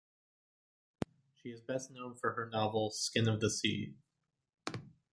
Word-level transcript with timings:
She 1.35 1.49
is 1.49 1.61
best 1.61 1.91
known 1.91 2.15
for 2.15 2.33
her 2.33 2.49
novel 2.49 2.89
"Skin 2.89 3.27
of 3.29 3.39
the 3.39 3.51
Sea". 3.51 3.93